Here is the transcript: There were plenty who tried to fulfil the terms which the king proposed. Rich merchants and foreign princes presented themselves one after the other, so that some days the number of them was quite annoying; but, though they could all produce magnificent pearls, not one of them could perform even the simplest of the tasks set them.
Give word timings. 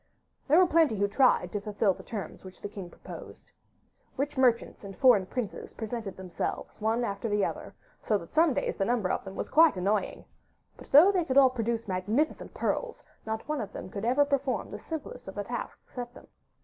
There 0.47 0.57
were 0.57 0.65
plenty 0.65 0.95
who 0.95 1.07
tried 1.07 1.51
to 1.51 1.61
fulfil 1.61 1.93
the 1.93 2.01
terms 2.01 2.43
which 2.43 2.59
the 2.59 2.67
king 2.67 2.89
proposed. 2.89 3.51
Rich 4.17 4.35
merchants 4.35 4.83
and 4.83 4.97
foreign 4.97 5.27
princes 5.27 5.73
presented 5.73 6.17
themselves 6.17 6.81
one 6.81 7.03
after 7.03 7.29
the 7.29 7.45
other, 7.45 7.75
so 8.01 8.17
that 8.17 8.33
some 8.33 8.55
days 8.55 8.77
the 8.77 8.85
number 8.85 9.11
of 9.11 9.23
them 9.23 9.35
was 9.35 9.47
quite 9.51 9.77
annoying; 9.77 10.25
but, 10.75 10.89
though 10.91 11.11
they 11.11 11.23
could 11.23 11.37
all 11.37 11.51
produce 11.51 11.87
magnificent 11.87 12.55
pearls, 12.55 13.03
not 13.27 13.47
one 13.47 13.61
of 13.61 13.73
them 13.73 13.91
could 13.91 14.01
perform 14.27 14.69
even 14.69 14.71
the 14.71 14.79
simplest 14.83 15.27
of 15.27 15.35
the 15.35 15.43
tasks 15.43 15.93
set 15.93 16.15
them. 16.15 16.25